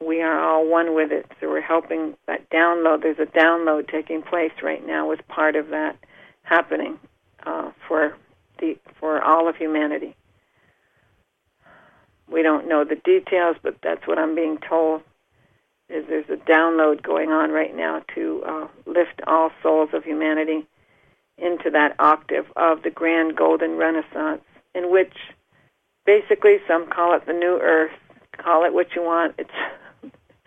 [0.00, 3.02] We are all one with it, so we're helping that download.
[3.02, 5.96] There's a download taking place right now with part of that
[6.42, 6.98] happening
[7.44, 8.16] uh, for
[8.58, 10.16] the for all of humanity.
[12.30, 15.02] We don't know the details, but that's what I'm being told
[15.92, 20.66] is there's a download going on right now to uh, lift all souls of humanity
[21.38, 24.42] into that octave of the grand golden renaissance,
[24.74, 25.12] in which
[26.06, 27.92] basically some call it the new earth,
[28.36, 29.34] call it what you want.
[29.38, 29.50] It's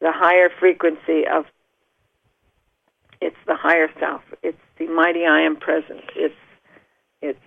[0.00, 1.44] the higher frequency of
[3.20, 4.22] it's the higher self.
[4.42, 6.02] It's the mighty I am present.
[6.14, 6.34] It's
[7.22, 7.38] it's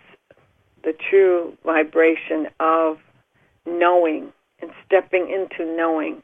[0.84, 2.98] the true vibration of
[3.66, 6.24] knowing and stepping into knowing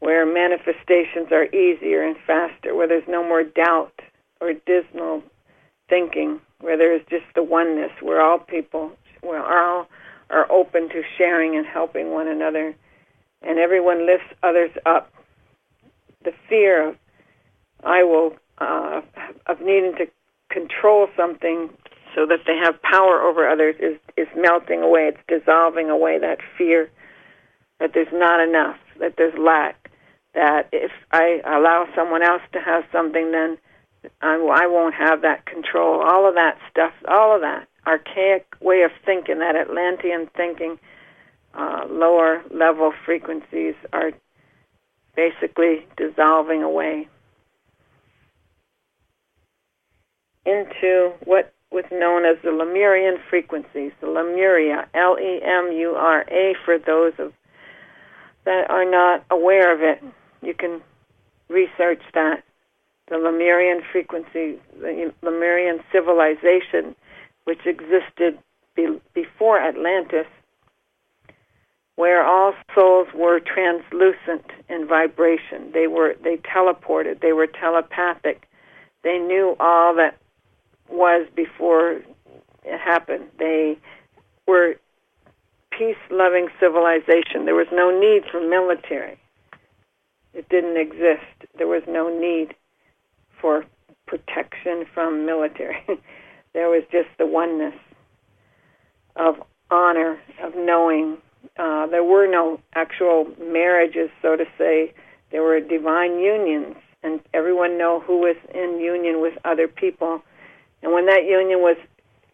[0.00, 4.00] where manifestations are easier and faster, where there's no more doubt
[4.40, 5.22] or dismal
[5.88, 9.88] thinking, where there is just the oneness, where all people, where all
[10.30, 12.74] are open to sharing and helping one another,
[13.42, 15.12] and everyone lifts others up.
[16.24, 16.96] The fear of
[17.84, 19.00] I will uh,
[19.46, 20.06] of needing to
[20.50, 21.70] control something
[22.14, 25.12] so that they have power over others is is melting away.
[25.12, 26.90] It's dissolving away that fear
[27.78, 29.77] that there's not enough, that there's lack,
[30.34, 33.58] that if I allow someone else to have something, then
[34.20, 36.02] I won't have that control.
[36.02, 40.78] All of that stuff, all of that archaic way of thinking, that Atlantean thinking,
[41.54, 44.12] uh, lower level frequencies are
[45.16, 47.08] basically dissolving away
[50.46, 56.24] into what was known as the Lemurian frequencies, the Lemuria, L E M U R
[56.30, 57.32] A, for those of
[58.48, 60.02] that are not aware of it.
[60.40, 60.80] You can
[61.48, 62.42] research that.
[63.08, 66.96] The Lemurian frequency, the Lemurian civilization,
[67.44, 68.38] which existed
[68.74, 70.26] be, before Atlantis,
[71.96, 75.70] where all souls were translucent in vibration.
[75.72, 77.20] They were they teleported.
[77.20, 78.48] They were telepathic.
[79.02, 80.16] They knew all that
[80.88, 82.00] was before
[82.64, 83.24] it happened.
[83.38, 83.76] They
[84.46, 84.76] were
[85.78, 87.44] peace-loving civilization.
[87.44, 89.16] There was no need for military.
[90.34, 91.48] It didn't exist.
[91.56, 92.54] There was no need
[93.40, 93.64] for
[94.06, 95.78] protection from military.
[96.52, 97.74] there was just the oneness
[99.14, 99.36] of
[99.70, 101.18] honor, of knowing.
[101.56, 104.92] Uh, there were no actual marriages, so to say.
[105.30, 110.22] There were divine unions, and everyone know who was in union with other people.
[110.82, 111.76] And when that union was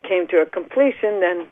[0.09, 1.47] came to a completion, then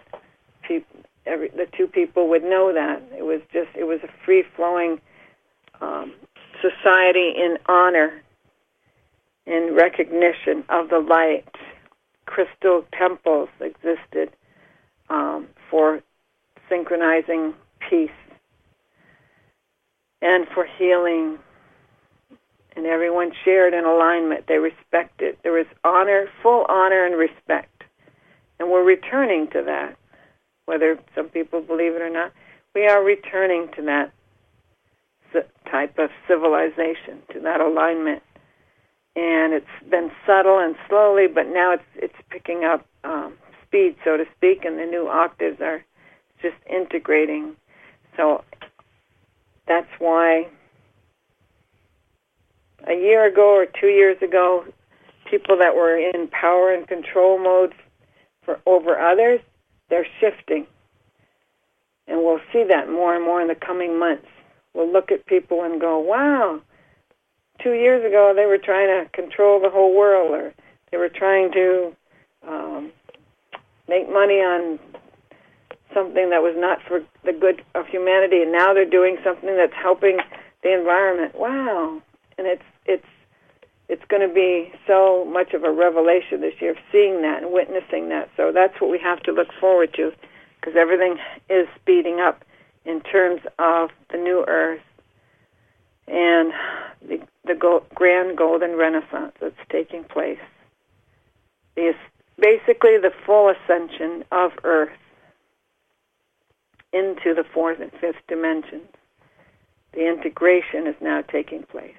[1.27, 3.03] every the two people would know that.
[3.17, 5.01] It was just it was a free flowing
[5.81, 6.13] um,
[6.61, 8.23] society in honor
[9.47, 11.49] in recognition of the light.
[12.27, 14.31] Crystal temples existed
[15.11, 16.01] um, for
[16.69, 17.55] synchronizing
[17.91, 18.11] peace
[20.23, 21.39] and for healing.
[22.75, 24.47] And everyone shared in alignment.
[24.47, 27.85] They respected there was honor full honor and respect.
[28.59, 29.97] And we're returning to that
[30.67, 32.33] whether some people believe it or not,
[32.75, 34.13] we are returning to that
[35.73, 38.23] type of civilization, to that alignment.
[39.17, 43.35] And it's been subtle and slowly, but now it's it's picking up um,
[43.67, 45.85] speed, so to speak, and the new octaves are
[46.41, 47.57] just integrating.
[48.17, 48.45] So
[49.67, 50.49] that's why
[52.87, 54.65] a year ago or two years ago,
[55.31, 57.75] people that were in power and control mode
[58.45, 59.41] for over others
[59.93, 60.67] they're shifting.
[62.09, 64.27] And we'll see that more and more in the coming months.
[64.73, 66.63] We'll look at people and go, wow,
[67.63, 70.55] two years ago they were trying to control the whole world or
[70.91, 71.95] they were trying to
[72.49, 72.91] um,
[73.87, 74.79] make money on
[75.93, 79.75] something that was not for the good of humanity and now they're doing something that's
[79.75, 80.17] helping
[80.63, 81.35] the environment.
[81.39, 82.01] Wow.
[82.39, 83.12] And it's it's
[83.93, 87.53] it's going to be so much of a revelation this year of seeing that and
[87.53, 88.31] witnessing that.
[88.39, 90.13] So that's what we have to look forward to
[90.59, 91.19] because everything
[91.51, 92.43] is speeding up
[92.87, 94.81] in terms of the new earth
[96.09, 96.55] and
[97.07, 100.41] the, the go- grand golden renaissance that's taking place.
[101.77, 101.93] The,
[102.39, 104.97] basically, the full ascension of earth
[106.95, 108.89] into the fourth and fifth dimensions.
[109.93, 111.93] The integration is now taking place.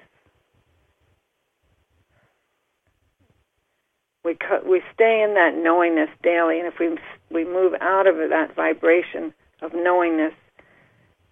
[4.24, 6.96] We we stay in that knowingness daily, and if we
[7.30, 10.32] we move out of that vibration of knowingness,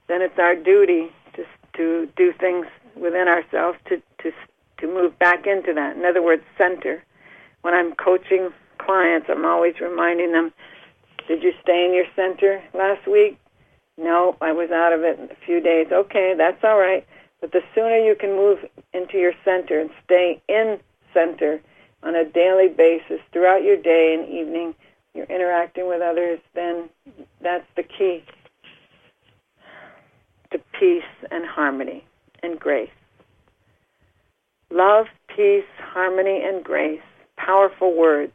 [0.08, 4.32] then it's our duty to to do things within ourselves to to
[4.78, 5.96] to move back into that.
[5.96, 7.02] In other words, center.
[7.62, 10.52] When I'm coaching clients, I'm always reminding them,
[11.28, 13.38] "Did you stay in your center last week?"
[13.96, 15.86] No, I was out of it in a few days.
[15.92, 17.06] Okay, that's all right.
[17.40, 18.58] But the sooner you can move
[18.92, 20.80] into your center and stay in
[21.12, 21.60] center,
[22.02, 24.74] on a daily basis throughout your day and evening,
[25.14, 26.88] you're interacting with others, then
[27.40, 28.24] that's the key
[30.50, 32.04] to peace and harmony
[32.42, 32.90] and grace.
[34.70, 37.00] Love, peace, harmony, and grace.
[37.36, 38.32] Powerful words.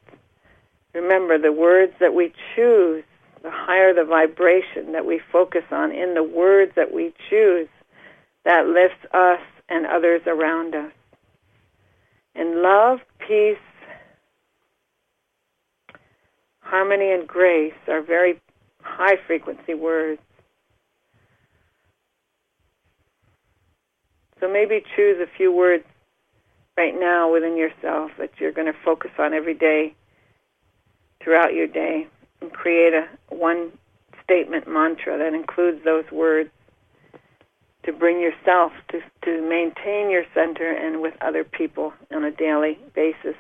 [0.94, 3.04] Remember, the words that we choose,
[3.44, 7.68] the higher the vibration that we focus on in the words that we choose,
[8.46, 10.92] that lifts us and others around us.
[12.36, 13.58] And love, peace,
[16.62, 18.40] harmony, and grace are very
[18.82, 20.22] high frequency words.
[24.40, 25.84] So maybe choose a few words
[26.78, 29.96] right now within yourself that you're going to focus on every day
[31.24, 32.08] throughout your day
[32.42, 33.72] and create a one
[34.24, 36.52] statement mantra that includes those words
[37.88, 42.78] to bring yourself to to maintain your center and with other people on a daily
[42.94, 43.36] basis.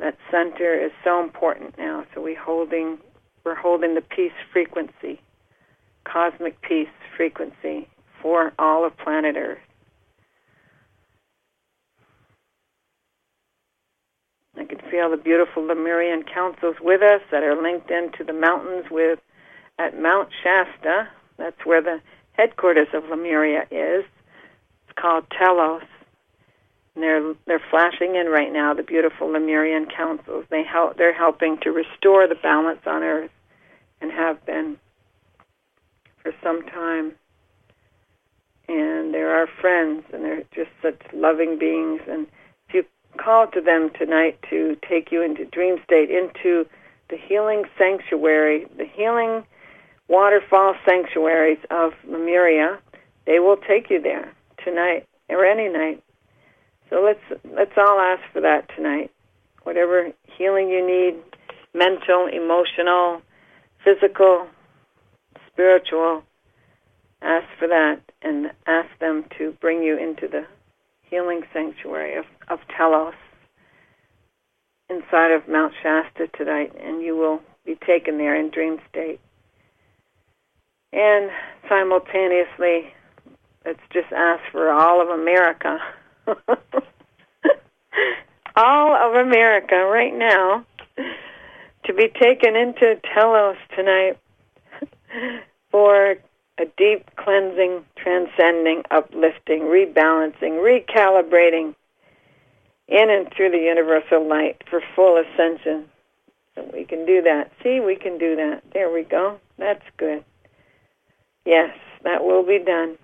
[0.00, 2.04] That center is so important now.
[2.12, 2.98] So we holding
[3.44, 5.20] we're holding the peace frequency,
[6.04, 7.88] cosmic peace frequency
[8.20, 9.58] for all of planet Earth.
[14.56, 18.86] I can feel the beautiful Lemurian councils with us that are linked into the mountains
[18.90, 19.20] with
[19.78, 21.08] at Mount Shasta.
[21.36, 22.00] That's where the
[22.34, 24.04] headquarters of Lemuria is.
[24.84, 25.82] It's called Telos.
[26.94, 30.44] And they're they're flashing in right now the beautiful Lemurian councils.
[30.50, 33.32] They help they're helping to restore the balance on Earth,
[34.00, 34.76] and have been
[36.22, 37.12] for some time.
[38.68, 42.00] And they're our friends, and they're just such loving beings.
[42.08, 42.26] And
[42.68, 42.84] if you
[43.16, 46.64] call to them tonight to take you into dream state, into
[47.10, 49.44] the healing sanctuary, the healing
[50.08, 52.78] waterfall sanctuaries of Lemuria,
[53.26, 54.32] they will take you there
[54.64, 56.02] tonight or any night.
[56.90, 59.10] So let's let's all ask for that tonight.
[59.62, 61.22] Whatever healing you need,
[61.72, 63.22] mental, emotional,
[63.82, 64.46] physical,
[65.50, 66.22] spiritual,
[67.22, 70.46] ask for that and ask them to bring you into the
[71.02, 73.14] healing sanctuary of, of Telos
[74.90, 79.20] inside of Mount Shasta tonight, and you will be taken there in dream state.
[80.94, 81.30] And
[81.68, 82.94] simultaneously,
[83.66, 85.78] let's just ask for all of America.
[88.56, 90.64] all of America right now
[91.84, 94.18] to be taken into Telos tonight
[95.72, 96.14] for
[96.58, 101.74] a deep cleansing, transcending, uplifting, rebalancing, recalibrating
[102.86, 105.86] in and through the universal light for full ascension.
[106.54, 107.50] So we can do that.
[107.64, 108.62] See, we can do that.
[108.72, 109.40] There we go.
[109.58, 110.24] That's good.
[111.44, 112.96] Yes, that will be done.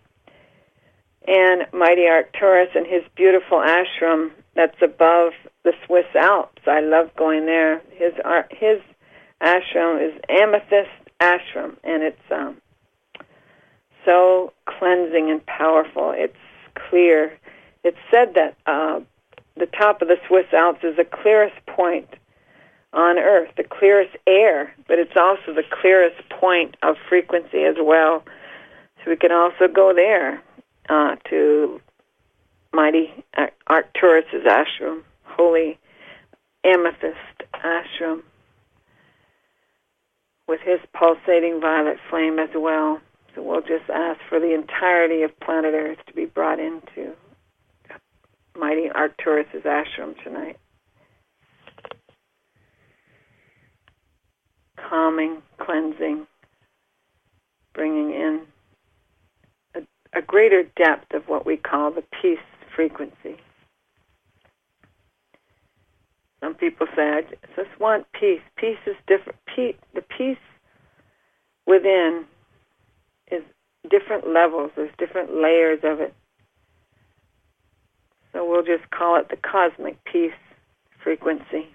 [1.26, 5.32] And Mighty Arcturus and his beautiful ashram that's above
[5.62, 6.62] the Swiss Alps.
[6.66, 7.82] I love going there.
[7.92, 8.14] His
[8.50, 8.80] his
[9.40, 12.56] ashram is Amethyst Ashram, and it's um,
[14.04, 16.12] so cleansing and powerful.
[16.16, 16.34] It's
[16.88, 17.38] clear.
[17.84, 19.00] It's said that uh,
[19.56, 22.08] the top of the Swiss Alps is the clearest point
[22.92, 28.24] on Earth, the clearest air, but it's also the clearest point of frequency as well.
[28.98, 30.42] So we can also go there
[30.88, 31.80] uh, to
[32.72, 33.12] mighty
[33.68, 35.78] Arcturus's ashram, holy
[36.64, 37.16] amethyst
[37.54, 38.22] ashram,
[40.48, 43.00] with his pulsating violet flame as well.
[43.34, 47.14] So we'll just ask for the entirety of planet Earth to be brought into
[48.58, 50.56] mighty Arcturus's ashram tonight.
[54.88, 56.26] Calming, cleansing,
[57.74, 58.40] bringing in
[59.74, 59.80] a,
[60.18, 62.38] a greater depth of what we call the peace
[62.74, 63.36] frequency.
[66.40, 67.22] Some people say, I
[67.54, 68.40] just want peace.
[68.56, 69.38] Peace is different.
[69.56, 70.38] The peace
[71.66, 72.24] within
[73.30, 73.42] is
[73.90, 74.70] different levels.
[74.74, 76.14] There's different layers of it.
[78.32, 80.32] So we'll just call it the cosmic peace
[81.02, 81.74] frequency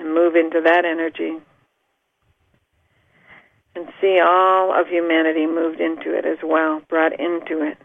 [0.00, 1.36] and move into that energy
[3.76, 7.76] and see all of humanity moved into it as well, brought into it.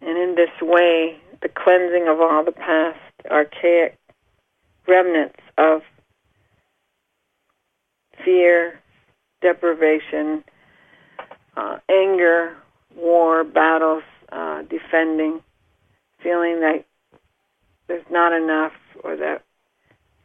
[0.00, 2.98] And in this way, the cleansing of all the past
[3.30, 3.98] archaic
[4.86, 5.82] remnants of
[8.24, 8.78] fear,
[9.42, 10.44] deprivation,
[11.56, 12.56] uh, anger,
[12.96, 15.40] war, battles, uh, defending,
[16.22, 16.84] feeling that
[17.88, 18.72] there's not enough
[19.02, 19.42] or that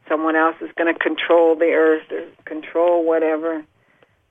[0.08, 3.64] someone else is going to control the earth or control whatever,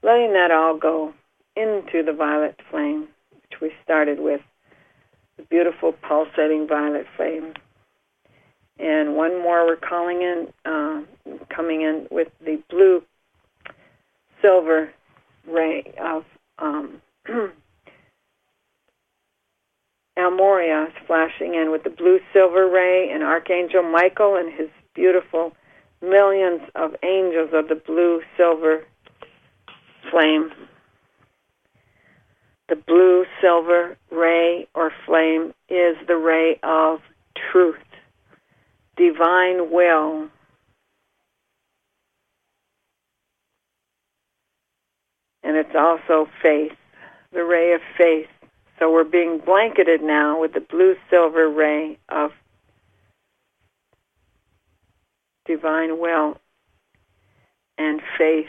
[0.01, 1.13] letting that all go
[1.55, 4.41] into the violet flame, which we started with
[5.37, 7.53] the beautiful pulsating violet flame.
[8.79, 11.01] And one more we're calling in, uh,
[11.55, 13.03] coming in with the blue
[14.41, 14.91] silver
[15.47, 16.25] ray of
[16.59, 17.01] um,
[20.17, 25.53] Almoria flashing in with the blue silver ray, and Archangel Michael and his beautiful
[26.03, 28.85] millions of angels of the blue silver
[30.11, 30.51] flame
[32.69, 37.01] the blue silver ray or flame is the ray of
[37.51, 37.75] truth,
[38.95, 40.29] divine will.
[45.43, 46.71] And it's also faith,
[47.33, 48.29] the ray of faith.
[48.79, 52.31] So we're being blanketed now with the blue silver ray of
[55.63, 56.37] divine will
[57.77, 58.47] and faith.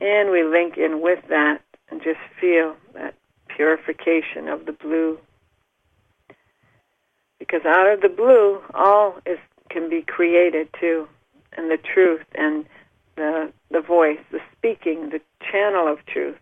[0.00, 3.14] And we link in with that and just feel that
[3.48, 5.18] purification of the blue.
[7.38, 9.38] Because out of the blue, all is
[9.70, 11.08] can be created too,
[11.56, 12.64] and the truth and
[13.16, 15.20] the the voice, the speaking, the
[15.52, 16.38] channel of truth.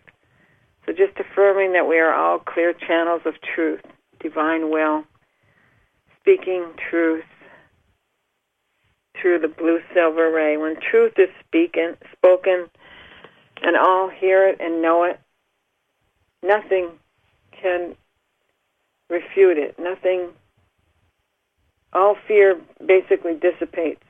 [0.87, 3.83] So just affirming that we are all clear channels of truth,
[4.21, 5.05] divine will,
[6.21, 7.25] speaking truth
[9.23, 10.59] through the blue silver ray.
[10.59, 12.69] When truth is speaking, spoken,
[13.63, 15.19] and all hear it and know it,
[16.43, 16.91] Nothing
[17.61, 17.95] can
[19.09, 19.77] refute it.
[19.79, 20.31] Nothing,
[21.93, 24.03] all fear basically dissipates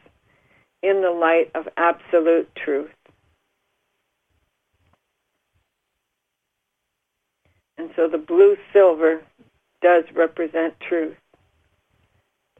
[0.82, 2.90] in the light of absolute truth.
[7.76, 9.22] And so the blue silver
[9.82, 11.16] does represent truth.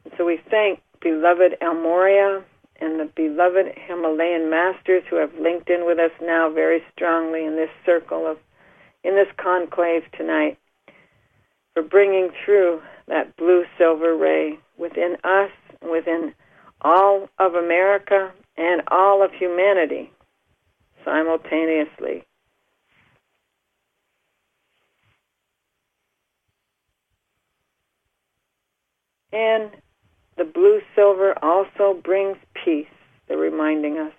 [0.05, 2.43] And so we thank beloved Almoria
[2.81, 7.57] and the beloved Himalayan masters who have linked in with us now very strongly in
[7.57, 8.39] this circle of
[9.05, 10.59] in this conclave tonight
[11.75, 15.51] for bringing through that blue silver ray within us,
[15.83, 16.35] within
[16.83, 20.13] all of America, and all of humanity
[21.05, 22.25] simultaneously.
[29.33, 29.71] And
[30.37, 32.87] the blue silver also brings peace,
[33.28, 34.12] they're reminding us.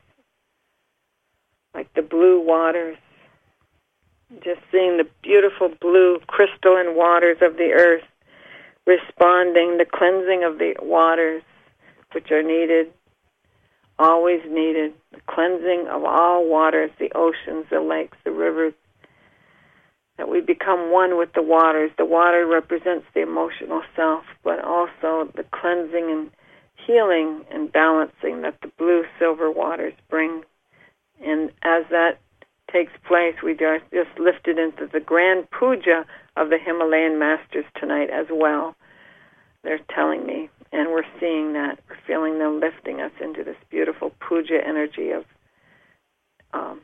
[1.73, 2.97] Like the blue waters
[4.43, 8.03] just seeing the beautiful blue crystalline waters of the earth
[8.85, 11.43] responding, the cleansing of the waters
[12.13, 12.91] which are needed
[13.99, 14.93] always needed.
[15.11, 18.73] The cleansing of all waters, the oceans, the lakes, the rivers,
[20.17, 21.91] that we become one with the waters.
[21.97, 26.31] The water represents the emotional self, but also the cleansing and
[26.85, 30.43] healing and balancing that the blue silver waters bring.
[31.23, 32.19] And as that
[32.71, 36.05] takes place, we are just lifted into the grand puja
[36.35, 38.75] of the Himalayan masters tonight as well.
[39.63, 41.79] They're telling me, and we're seeing that.
[41.89, 45.25] We're feeling them lifting us into this beautiful puja energy of
[46.53, 46.81] um,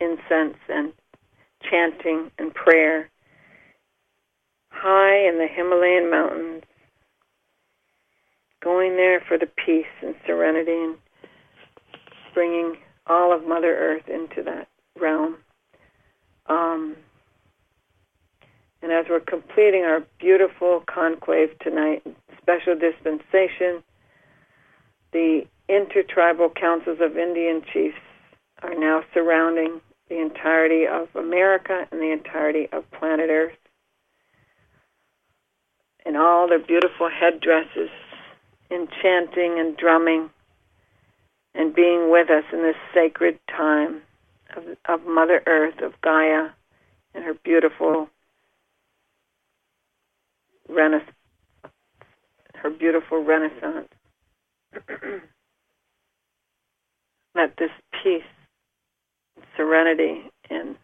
[0.00, 0.92] incense and
[1.70, 3.10] chanting and prayer
[4.70, 6.62] high in the Himalayan mountains,
[8.62, 10.96] going there for the peace and serenity and
[12.34, 14.68] bringing all of Mother Earth into that
[15.00, 15.36] realm.
[16.46, 16.96] Um,
[18.82, 22.02] and as we're completing our beautiful conclave tonight,
[22.40, 23.82] special dispensation,
[25.12, 27.96] the intertribal councils of Indian chiefs
[28.62, 33.56] are now surrounding the entirety of America and the entirety of planet Earth.
[36.04, 37.90] In all their beautiful headdresses,
[38.70, 40.30] enchanting and drumming,
[41.54, 44.02] and being with us in this sacred time
[44.56, 46.50] of, of Mother Earth, of Gaia,
[47.14, 48.08] and her beautiful
[50.68, 51.10] renaissance,
[52.54, 53.88] her beautiful renaissance.
[57.34, 57.70] Let this
[58.02, 58.22] peace
[59.56, 60.76] serenity and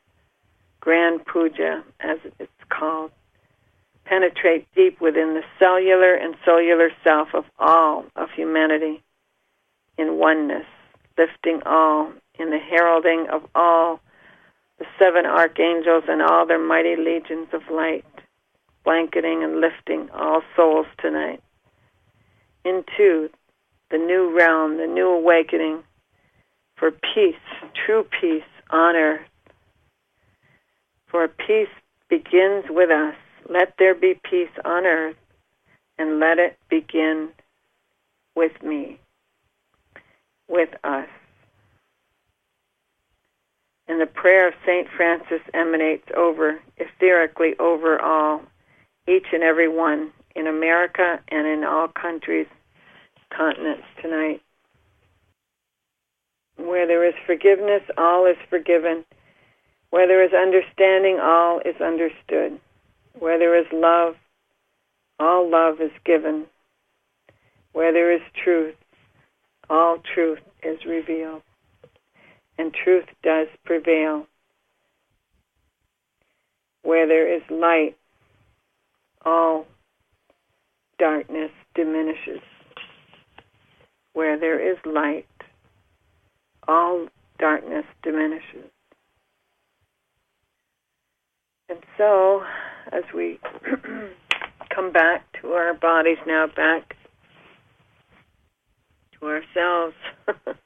[0.80, 3.10] grand puja, as it's called,
[4.04, 9.02] penetrate deep within the cellular and cellular self of all of humanity
[9.96, 10.66] in oneness,
[11.16, 14.00] lifting all in the heralding of all
[14.78, 18.04] the seven archangels and all their mighty legions of light,
[18.84, 21.40] blanketing and lifting all souls tonight
[22.64, 23.28] into
[23.90, 25.82] the new realm, the new awakening
[26.76, 27.34] for peace,
[27.86, 28.42] true peace,
[28.72, 29.20] on earth.
[31.06, 31.68] For peace
[32.08, 33.14] begins with us.
[33.48, 35.16] Let there be peace on earth,
[35.98, 37.28] and let it begin
[38.34, 38.98] with me,
[40.48, 41.08] with us.
[43.88, 44.88] And the prayer of St.
[44.96, 48.42] Francis emanates over, etherically over all,
[49.06, 52.46] each and every one in America and in all countries,
[53.30, 54.40] continents tonight.
[56.62, 59.04] Where there is forgiveness, all is forgiven.
[59.90, 62.60] Where there is understanding, all is understood.
[63.18, 64.14] Where there is love,
[65.18, 66.46] all love is given.
[67.72, 68.76] Where there is truth,
[69.68, 71.42] all truth is revealed.
[72.58, 74.26] And truth does prevail.
[76.82, 77.96] Where there is light,
[79.24, 79.66] all
[80.98, 82.40] darkness diminishes.
[84.12, 85.26] Where there is light,
[86.68, 87.06] all
[87.38, 88.70] darkness diminishes.
[91.68, 92.42] And so,
[92.92, 93.40] as we
[94.74, 96.96] come back to our bodies now, back
[99.18, 99.94] to ourselves,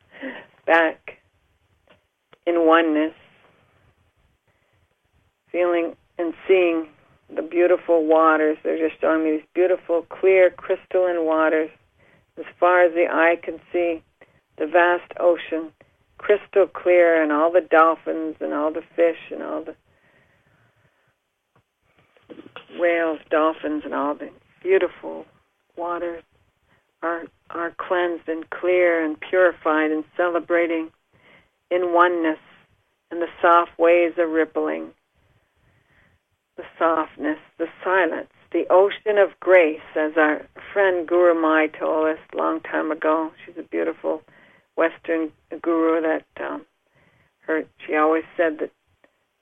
[0.67, 1.19] back
[2.47, 3.15] in oneness,
[5.53, 6.89] feeling and seeing
[7.35, 8.57] the beautiful waters.
[8.63, 11.71] They're just showing me these beautiful, clear, crystalline waters
[12.39, 14.03] as far as the eye can see,
[14.59, 15.73] the vast ocean
[16.19, 19.75] crystal clear and all the dolphins and all the fish and all the
[22.79, 24.31] whales, dolphins and all the
[24.63, 25.25] beautiful
[25.77, 26.23] waters
[27.03, 30.91] are are cleansed and clear and purified and celebrating
[31.71, 32.39] in oneness
[33.11, 34.91] and the soft waves are rippling.
[36.57, 42.61] The softness, the silence, the ocean of grace, as our friend Gurumayi told us long
[42.61, 43.31] time ago.
[43.45, 44.23] She's a beautiful
[44.77, 46.65] Western guru that um,
[47.47, 48.71] her she always said that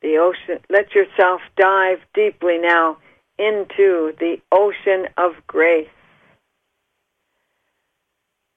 [0.01, 2.99] the ocean let yourself dive deeply now
[3.39, 5.89] into the ocean of grace.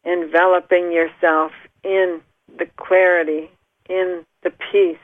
[0.06, 1.52] Enveloping yourself
[1.84, 2.22] in
[2.58, 3.50] the clarity
[3.90, 4.98] in the peace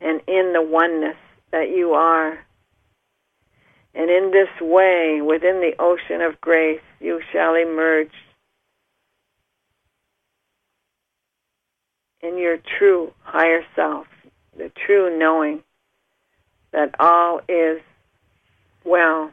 [0.00, 1.16] and in the oneness
[1.50, 2.38] that you are.
[3.94, 8.12] And in this way within the ocean of grace you shall emerge
[12.22, 14.06] in your true higher self,
[14.56, 15.62] the true knowing
[16.72, 17.80] that all is
[18.84, 19.32] well.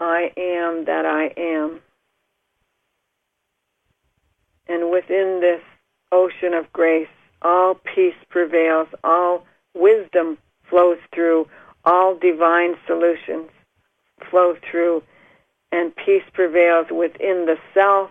[0.00, 1.80] I am that I am.
[4.68, 5.62] And within this
[6.10, 7.08] ocean of grace,
[7.42, 9.44] all peace prevails, all
[9.74, 10.38] wisdom
[10.68, 11.48] flows through,
[11.84, 13.50] all divine solutions
[14.30, 15.02] flow through,
[15.72, 18.10] and peace prevails within the self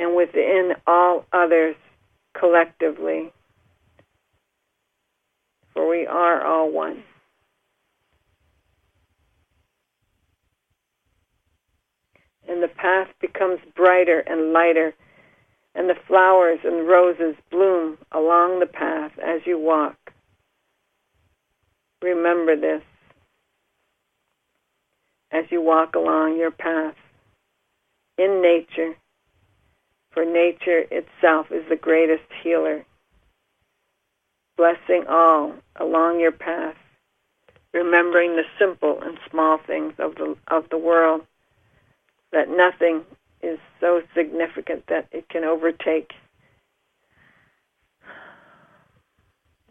[0.00, 1.76] and within all others
[2.38, 3.32] collectively.
[5.74, 7.04] For we are all one.
[12.48, 14.94] And the path becomes brighter and lighter,
[15.74, 19.96] and the flowers and roses bloom along the path as you walk.
[22.02, 22.82] Remember this
[25.30, 26.96] as you walk along your path
[28.18, 28.96] in nature,
[30.12, 32.84] for nature itself is the greatest healer.
[34.56, 36.76] Blessing all along your path,
[37.72, 41.22] remembering the simple and small things of the, of the world,
[42.32, 43.02] that nothing
[43.42, 46.12] is so significant that it can overtake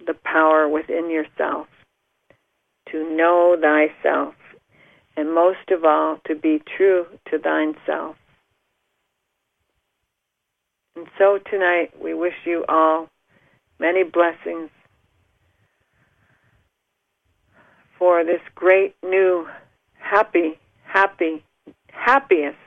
[0.05, 1.67] the power within yourself
[2.91, 4.33] to know thyself,
[5.15, 8.15] and most of all, to be true to thine self.
[10.99, 13.07] And so tonight we wish you all
[13.79, 14.69] many blessings
[17.97, 19.47] for this great new,
[19.93, 21.45] happy, happy,
[21.89, 22.57] happiest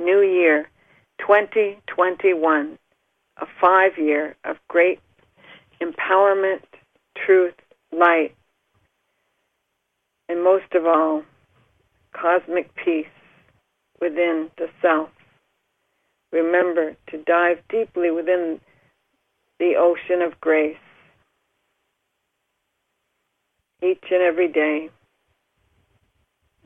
[0.00, 0.70] new year,
[1.18, 2.78] 2021,
[3.36, 4.98] a five year of great
[5.82, 6.62] empowerment,
[7.26, 7.56] truth,
[7.94, 8.34] light,
[10.30, 11.24] and most of all,
[12.12, 13.04] cosmic peace
[14.00, 15.10] within the self.
[16.32, 18.60] Remember to dive deeply within
[19.58, 20.76] the ocean of grace
[23.82, 24.88] each and every day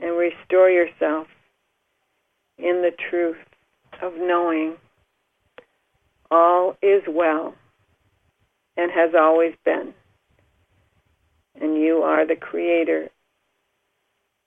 [0.01, 1.27] and restore yourself
[2.59, 3.37] in the truth
[4.03, 4.77] of knowing
[6.31, 7.55] all is well
[8.77, 9.95] and has always been.
[11.61, 13.09] And you are the creator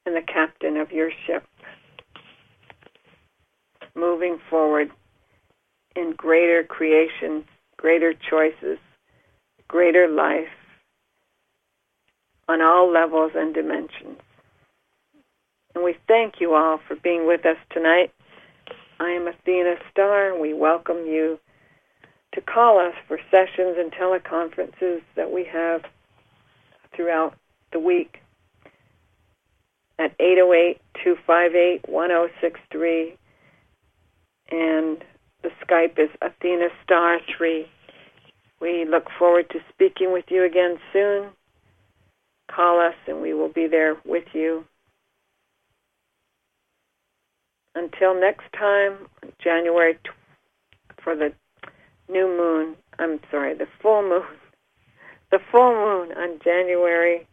[0.05, 1.43] and the captain of your ship.
[3.95, 4.91] Moving forward
[5.99, 7.43] in greater creation,
[7.77, 8.79] greater choices,
[9.67, 10.47] greater life
[12.47, 14.17] on all levels and dimensions.
[15.75, 18.11] And we thank you all for being with us tonight.
[18.99, 21.37] I am Athena Star, we welcome you
[22.33, 25.83] to call us for sessions and teleconferences that we have
[26.95, 27.35] throughout
[27.71, 28.21] the week
[29.97, 33.17] at 808-258-1063
[34.51, 35.03] and
[35.41, 37.65] the Skype is Athena Star 3.
[38.61, 41.29] We look forward to speaking with you again soon.
[42.53, 44.65] Call us and we will be there with you.
[47.75, 49.07] Until next time,
[49.41, 50.09] January t-
[51.01, 51.31] for the
[52.09, 54.23] new moon, I'm sorry, the full moon,
[55.31, 57.27] the full moon on January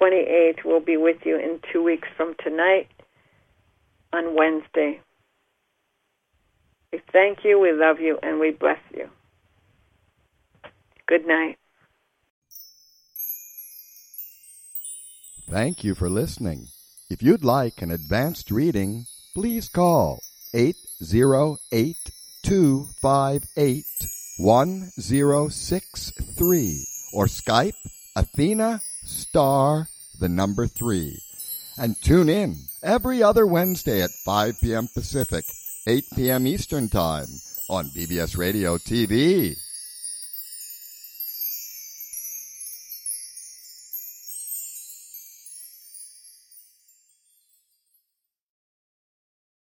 [0.00, 2.88] 28th will be with you in two weeks from tonight
[4.12, 5.00] on Wednesday.
[6.92, 9.08] We thank you, we love you, and we bless you.
[11.06, 11.56] Good night.
[15.48, 16.66] Thank you for listening.
[17.10, 20.20] If you'd like an advanced reading, please call
[20.54, 21.96] 808
[22.42, 23.84] 258
[24.38, 27.74] 1063 or Skype
[28.16, 29.88] Athena Star
[30.18, 31.20] the number 3
[31.78, 34.88] and tune in every other Wednesday at 5 p.m.
[34.94, 35.44] Pacific
[35.84, 36.46] 8 p.m.
[36.46, 37.26] Eastern Time
[37.68, 39.56] on BBS Radio TV.